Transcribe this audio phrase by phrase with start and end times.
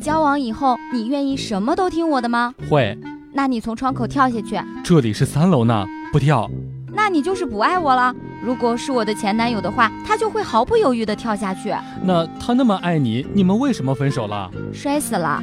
[0.00, 2.54] 交往以后，你愿意什么都听我的吗？
[2.70, 2.96] 会。
[3.32, 4.60] 那你从窗口跳下去。
[4.84, 6.48] 这里是三楼呢，不跳。
[6.92, 8.14] 那你就是不爱我了。
[8.42, 11.74] 如果是我的前男友的话，他就会毫不犹豫地跳下去。
[12.02, 14.50] 那他那么爱你，你们为什么分手了？
[14.72, 15.42] 摔死了。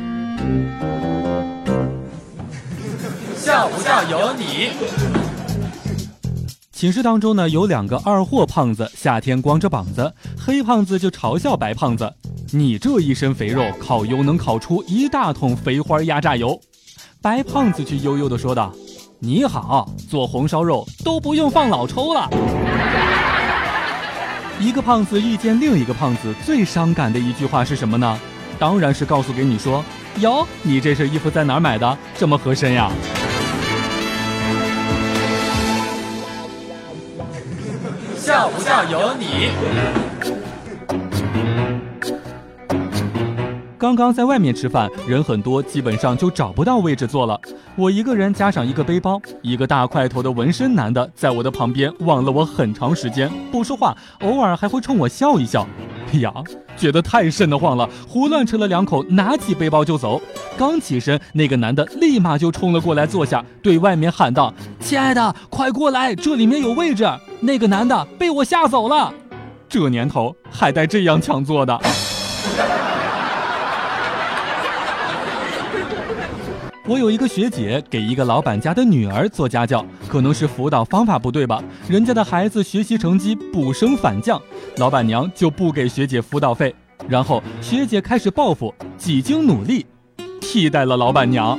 [3.35, 4.69] 笑不笑由你。
[6.71, 12.11] 寝室当中呢，有两个二货胖子，夏天光着膀子，黑胖子就嘲笑白胖子
[12.51, 16.59] ：“你这一身肥肉，烤油能烤出一大桶肥花压榨油。”
[17.21, 18.71] 白胖子却悠悠地说道
[19.19, 22.29] ：“你好，做红烧肉都不用放老抽了。”
[24.59, 28.19] 一个胖子遇见另一个胖子，最伤感的一句话是什么呢？
[28.57, 29.83] 当然是告诉给你说
[30.21, 31.97] ：“哟，你这身衣服在哪儿买的？
[32.15, 32.89] 这么合身呀！”
[38.15, 39.49] 笑不笑由你。
[43.85, 47.39] 刚刚在外面吃饭，人很多，基本上就找不到位置坐了。
[47.75, 55.67] 我一个人加上一个背包，一个大块头的纹身男的在我的旁边望了我很长时间，不说话，偶尔还会冲我笑一笑。
[56.11, 56.33] 哎呀，
[56.75, 60.19] 觉得太瘆得慌了，胡乱吃了两口，拿起背包就走。
[60.57, 67.07] 刚起身，那个男的立马就冲了过来坐下，对外面喊道：“亲爱的，快过来，这里面有位置。”
[67.39, 69.13] 那个男的被我吓走了。
[69.69, 71.79] 这年头还带这样抢座的。
[76.87, 81.59] 我有一个学姐给一个老板家的女儿做家教，可能是辅导方法不对吧？
[81.89, 84.39] 人家的孩子学习成绩不升反降，
[84.77, 86.75] 老板娘就不给学姐辅导费。
[87.07, 89.83] 然后学姐开始报复，几经努力，
[90.39, 91.57] 替代了老板娘。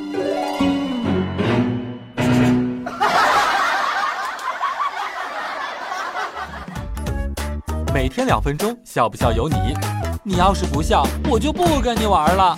[7.93, 9.57] 每天两分钟，笑不笑由你。
[10.23, 12.55] 你要是不笑，我就不跟你玩了。